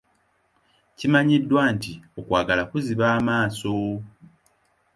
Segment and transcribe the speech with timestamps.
[0.97, 3.71] Kimanyiddwa nti, okwagala kuziba amaaso.